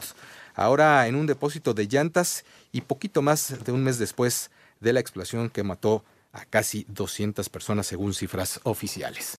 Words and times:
ahora 0.54 1.06
en 1.06 1.16
un 1.16 1.26
depósito 1.26 1.74
de 1.74 1.86
llantas 1.86 2.44
y 2.72 2.82
poquito 2.82 3.22
más 3.22 3.64
de 3.64 3.72
un 3.72 3.82
mes 3.82 3.98
después 3.98 4.50
de 4.80 4.92
la 4.92 5.00
explosión 5.00 5.50
que 5.50 5.62
mató 5.62 6.04
a 6.32 6.44
casi 6.44 6.86
200 6.88 7.48
personas 7.48 7.86
según 7.86 8.14
cifras 8.14 8.60
oficiales. 8.62 9.34